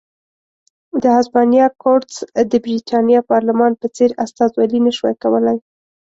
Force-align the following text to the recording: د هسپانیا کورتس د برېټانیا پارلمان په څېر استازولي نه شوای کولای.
د 1.01 1.03
هسپانیا 1.17 1.65
کورتس 1.83 2.15
د 2.51 2.53
برېټانیا 2.65 3.19
پارلمان 3.31 3.71
په 3.81 3.87
څېر 3.95 4.09
استازولي 4.23 4.79
نه 4.85 4.91
شوای 4.97 5.15
کولای. 5.23 5.57